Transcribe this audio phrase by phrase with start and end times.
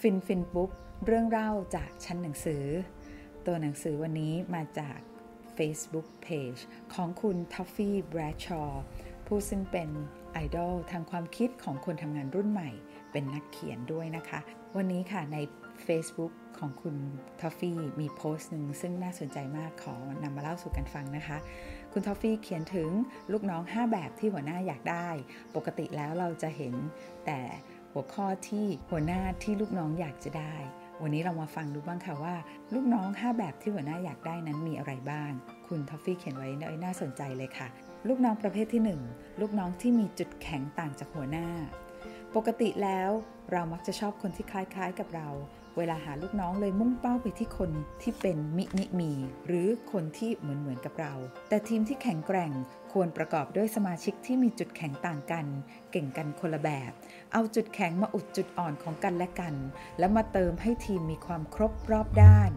[0.00, 0.70] ฟินฟินบุ๊ก
[1.06, 2.64] เรื่องเล่าจากชั้นหนังสือ
[3.46, 4.98] ตัวหนังสือวันนี้มาจาก
[5.56, 6.60] Facebook Page
[6.94, 8.82] ของคุณทอฟฟี่แบรดชอว์
[9.26, 9.90] ผู้ซึ่งเป็น
[10.32, 12.70] ไอดอลทางความคิดของคนทำงานรุ่นใหม่
[13.12, 14.40] เป็นนักเขียนด้วยนะคะ
[14.76, 15.36] วันนี้ค่ะใน
[15.86, 16.96] Facebook ของคุณ
[17.40, 21.38] ทอฟฟี่มีโพสต์หนึ่งซึ่งน่าสนใจมากขอนำมาเล่าสู่กันฟังนะคะ
[21.92, 22.90] คุณทอฟฟี่เขียนถึง
[23.32, 25.08] ลูกน้อง 5 แบบที่หัวหน้าอยากได้
[25.56, 26.74] ปกติแล้วเราจะเห็น
[27.26, 27.40] แต่
[27.98, 30.54] หัวข้อที่หัวหน้าที่ลูกน้องอยากจะได้
[31.02, 32.34] วันนี้เรามาฟังดูบ้างค่ะว่า
[32.74, 35.30] ลูกน้อง 5 แบบที่หัวหน้าอยากได้นั้นมีอะไรบ้าง
[35.66, 36.48] คุณทอฟฟี่เขียนไว้
[36.84, 37.68] น่าสนใจเลยค่ะ
[38.08, 38.82] ลูกน้องประเภทที่
[39.12, 41.48] 1 ลูกน้องที่มีจุดแข็งต่างจากหัวหน้า
[42.34, 43.10] ปกติแล้ว
[43.52, 45.28] เรามักจะชอบคนที่คล้ายๆกับเรา
[45.78, 47.70] เวลาหาลูกน้องเลยมุ่งเป้าไปที่คน
[48.02, 49.12] ที่เป็นมินิมี
[49.46, 51.14] หรือคนที่เหมือนเหมือนกับเรา
[51.48, 52.52] แต่ทีมที่แข็งแกร่ง
[52.92, 55.46] ควรประกอบด้วยสมาชิกที่มีจุดแข็งต่างกัน
[55.92, 56.90] เก่งกันคนละแบบ
[57.32, 59.54] เอาจุดแข็งมาอุดจุดอ่อนของกันและกัน
[59.98, 62.50] แล้วมาเติมให้ทีมมีความครบรอบด้าน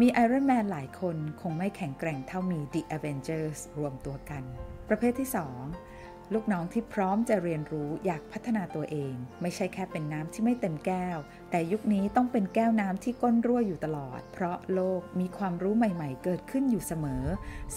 [0.00, 4.42] มีไอรอนแมนหลายคนคงไม่แข็งแกร่งเท่ามี The Avengers รวมตัวกัน
[4.88, 5.93] ประเภทที่ 2
[6.32, 11.18] ลูกน้องที่พร้อมจะเรียนรู้อยากพัฒนาตัวเอง ไม่ใช่แค่เป็นน้ำที่ไม่เต็มแก้ว
[11.50, 17.24] แต่ยุคนี้ต้องเป็นแก้วน้ำที่ก้นรั่วอยู่ตลอด เพราะโลกมีความรู้ใหม่ ๆ เกิดขึ้นอยู่เสมอ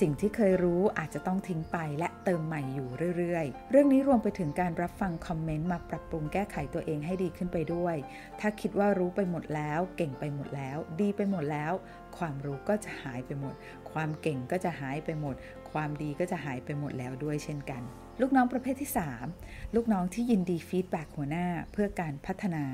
[0.00, 7.96] สิ่งที่เคยรู้อาจจะต้องทิ้งไปและเติมใหม่อยู่เรื่อย ๆ เรื่องนี้รวมไปถึงการรับฟังคอมเมนต์มาปรับปรุงแก้ไขตัวเองให้ดีขึ้นไปด้วย
[8.40, 11.72] ถ้าคิดว่ารู้ไปหมดแล้ว เก่งไปหมดแล้ว ดีไปหมดแล้ว
[12.18, 13.54] ความรู้ก็จะหายไปหมด
[13.92, 15.34] ความเก่งก็จะหายไปหมด
[15.70, 17.82] ความดีก็จะหายไปหมดแล้วด้วยเช่นกัน
[18.20, 18.90] ลูกน้องประเภทที่
[19.32, 22.64] 3 ลูกน้องที่ยินดี feedback หัวหน้าเพื่อการพัฒนา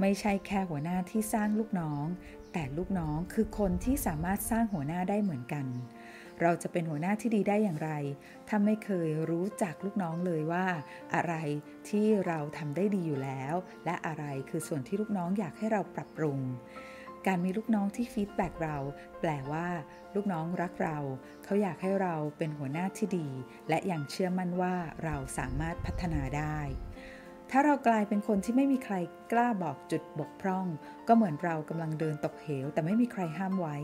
[0.00, 2.04] ไม่ใช่แค่หัวหน้าที่สร้างลูกน้อง
[2.52, 5.66] แต่ลูกน้องคือคนที่สามารถสร้างหัวหน้าได้เหมือนกัน
[6.40, 7.90] เราจะเป็นหัวหน้าที่ดีได้อย่างไร
[8.48, 10.66] ถ้าไม่เคยรู้จักลูกน้องเลยว่า
[11.14, 11.34] อะไร
[11.88, 16.38] ที่เราทำได้ดีอยู่แล้ว และอะไรคือส่วนที่ลูกน้องอยากให้เราปรับปรุง
[17.26, 18.76] การมีลูกน้องที่ฟีดแบ็กเรา
[19.20, 19.68] แปลว่า
[20.14, 20.98] ลูกน้องรักเรา
[21.44, 23.28] เขาอยากให้เราเป็นหัวหน้าที่ดี
[23.68, 24.74] และยังเชื่อมั่นว่า
[25.04, 26.58] เราสามารถพัฒนาได้
[27.50, 28.94] ถ้าเรากลายเป็นคนที่ไม่มีใคร
[29.32, 30.66] กล้าบอกจุดบกพร่อง
[31.08, 33.76] ก็เหมือนเรากำลังเดินตกเหว แต่ไม่มีใครห้ามไว้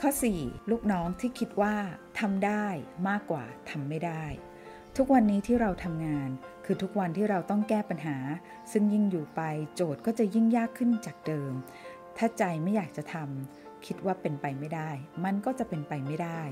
[0.00, 0.70] ข้อ 4.
[0.70, 1.74] ลูกน้องที่คิดว่า
[2.20, 2.66] ทำได้
[3.08, 4.24] มากกว่าทำไม่ได้
[4.96, 6.30] ทุกวันนี้ที่เราทำงาน
[6.64, 8.16] คือทุกวันที่เราต้องแก้ปัญหา
[8.72, 9.40] ซึ่งยิ่งอยู่ไป
[9.74, 11.52] โจทย์ก็จะยิ่งยากขึ้นจากเดิม
[12.16, 14.90] ถ้าใจไม่อยากจะทำคิดว่าเป็นไปไม่ได้
[15.24, 16.42] มันก็จะเป็นไปไม่ได้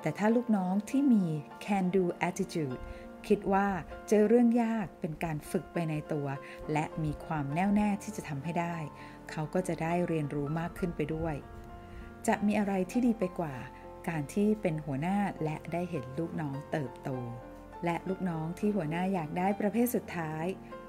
[0.00, 1.24] แต่ถ้าลูกน้องที่มี
[1.64, 2.80] can do attitude
[3.28, 3.66] คิดว่า
[4.08, 6.26] เจอเรื่องยากเป็นการฝึกไปในตัว
[6.72, 8.76] และมีความแน่วแน่ที่จะทำให้ได้
[9.30, 11.34] เขาก็จะได้เรียนรู้มากขึ้นไปด้วย
[12.26, 13.54] จะมีอะไรที่ดีไปกว่า
[14.08, 17.10] การที่เป็นหัวหน้าและได้เห็นลูกน้องเติบโต
[17.84, 20.44] และลูกน้องที่หัวหน้าอยากได้ประเภทสุดท้าย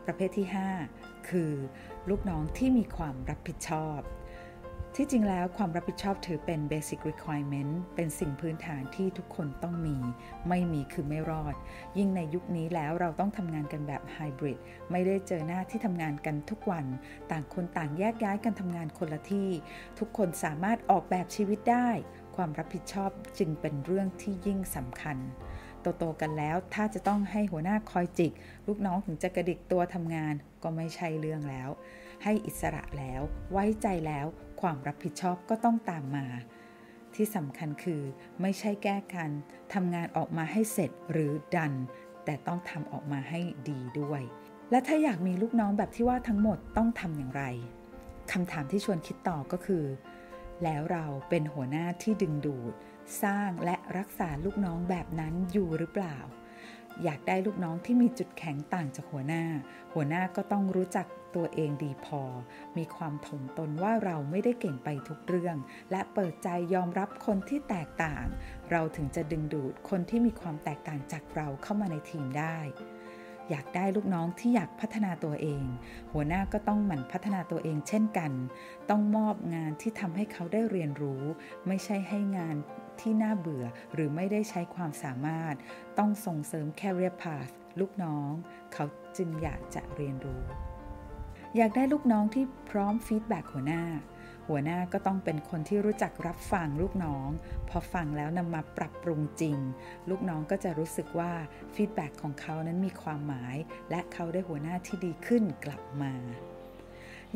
[0.09, 0.47] ประเภทที่
[0.87, 1.53] 5 คือ
[2.09, 3.99] ลูกน้องที่มีความรับผิดชอบ
[4.95, 9.97] ที่จริงแล้วความรับผิดชอบถือเป็น basic requirement เป็นสิ่งพื้นฐานที่ทุกคนต้องมี
[10.49, 11.55] ไม่มีคือไม่รอด
[11.97, 14.59] ยิ่งในยุคนี้แล้วเราต้องทำงานกันแบบไฮบริด
[14.91, 16.85] ไม่ได้เจอหน้าที่ทำงานกันทุกวัน
[17.31, 19.49] ต่างคนต่างแยกย้ายกันทำงานคนละที่
[19.99, 21.89] ทุกคนสามารถออกแบบชีวิตได้
[22.35, 25.17] ความรับผิดชอบจึงเป็นเรื่องที่ยิ่งสำคัญ
[25.81, 28.31] โตๆกันแล้ว ถ้าจะต้องให้หัวหน้าคอยจิก
[28.67, 31.69] ลูกน้องถึงจะกระดิกตัวทำงานก็ไม่ใช่เรื่องแล้ว
[32.23, 34.25] ให้อิสระแล้ว ไว้ใจแล้ว
[34.61, 36.25] ความรับผิดชอบก็ต้องตามมา
[37.15, 38.01] ที่สำคัญคือ
[38.41, 39.29] ไม่ใช่แก้กัน
[39.73, 41.73] ทำงานออกมาให้เสร็จหรือดัน
[42.25, 44.21] แต่ต้องทำออกมาให้ดีด้วย
[44.71, 47.43] และถ้าอยากมีลูกน้องแบบที่ว่าทั้งหมดต้องทำอย่างไร
[48.31, 49.83] คำถามที่ชวนคิดต่อก็คือ
[50.63, 52.73] แล้วเราเป็นหัวหน้าที่ดึงดูด
[53.23, 56.17] สร้างและรักษาลูกน้องแบบนั้นอยู่หรือเปล่า
[57.03, 59.43] อยากได้ลูกน้องที่มีจุดแข็งต่างจากหัวหน้า
[59.93, 62.23] หัวหน้าก็ต้องรู้จักตัวเองดีพอ
[62.77, 65.57] มีความถ่อมตนว่าเราไม่ได้เก่งไปทุกเรื่อง
[65.91, 68.25] และเปิดใจยอมรับคนที่แตกต่าง
[68.71, 72.57] เราถึงจะดึงดูดคนที่มีความแตกต่างจากเราเข้ามาในทีมได้
[73.49, 75.63] อยากได้ลูกน้องที่อยากพัฒนาตัวเอง
[76.13, 78.31] หัวหน้าก็ต้องหมั่นพัฒนาตัวเองเช่นกัน
[78.89, 81.23] ต้องมอบงานที่ทำให้เขาได้เรียนรู้
[81.67, 82.55] ไม่ใช่ให้งาน
[83.01, 85.55] ที่น่าเบื่อหรือไม่ได้ใช้ความสามารถ
[85.97, 88.31] ต้องส่งเสริม career path ลูกน้อง
[88.73, 88.85] เขา
[89.17, 90.43] จึงอยากจะเรียนรู้
[91.57, 93.83] อยากได้ลูกน้องที่พร้อม feedback หัวหน้า
[94.49, 97.29] หัวหน้าก็ต้องเป็นคนที่รู้จักรับฟังลูกน้อง
[97.69, 99.57] พอฟังแล้วนำมาปรับปรุงจริง
[100.09, 101.31] ลูกน้องก็จะรู้สึกว่า
[101.75, 103.55] feedback ของเขานั้นมีความหมาย
[103.89, 106.13] และเขาได้หัวหน้าที่ดีขึ้นกลับมา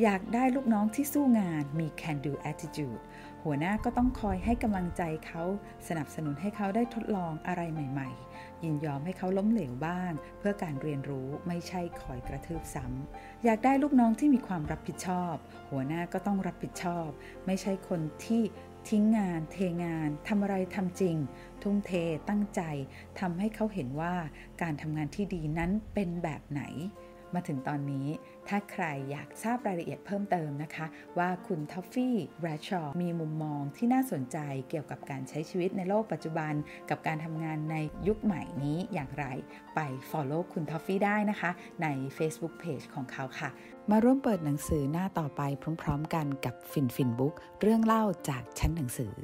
[0.02, 3.00] อยากได้ลูกน้องที่สู้งานมี can do attitude
[3.44, 5.42] หัวหน้าก็ต้องคอยให้กำลังใจเขา
[5.88, 15.34] สนับสนุนให้เขาได้ทดลองอะไรใหม่ ๆ ยินยอมให้เขาล้มเหลวบ้าง เพื่อการเรียนรู้ไม่ใช่คอยกระทืบซ้ำอยากได้ลูกน้องที่มีความรับผิดชอบ
[15.70, 17.08] หัวหน้าก็ต้องรับผิดชอบ
[17.46, 18.42] ไม่ใช่คนที่
[18.88, 21.16] ทิ้งงาน เทงานทำอะไรทำจริง
[21.62, 21.92] ทุ่มเท
[22.28, 22.60] ตั้งใจ
[23.20, 24.14] ทำให้เขาเห็นว่า
[24.62, 26.62] การทำงานที่ดีนั้นเป็นแบบไหน
[27.34, 28.06] มาถึงตอนนี้
[28.48, 30.86] ถ้าใครอยากทราบรายละเอียดเพิ่มเติมนะคะ
[31.18, 34.38] ว่าคุณทอฟฟี่ แบรดชอว์มีมุมมองที่น่าสนใจ
[34.70, 36.52] เกี่ยวกับการใช้ชีวิตในโลกปัจจุบัน
[36.90, 37.76] กับการทำงานใน
[38.06, 39.24] ยุคใหม่นี้อย่างไร
[39.74, 41.50] ไป Follow คุณทอฟฟี่ได้นะคะ
[41.82, 41.86] ใน
[42.16, 43.50] Facebook Page ของเขาค่ะ
[43.90, 45.42] มาร่วมเปิดหนังสือหน้าต่อไป
[45.82, 49.14] พร้อม ๆ กันกับฟินฟินบุ๊กเรื่องเล่าจากชั้นหนังสือ